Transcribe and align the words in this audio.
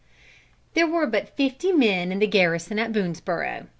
There 0.73 0.87
were 0.87 1.05
but 1.05 1.29
fifty 1.37 1.71
men 1.71 2.11
in 2.11 2.17
the 2.17 2.25
garrison 2.25 2.79
at 2.79 2.91
Boonesborough. 2.91 3.67